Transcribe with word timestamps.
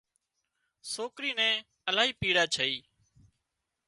سوڪري 0.93 1.31
نين 1.39 1.55
الاهي 1.89 2.11
پيڙا 2.19 2.43
ڇئي 2.55 2.75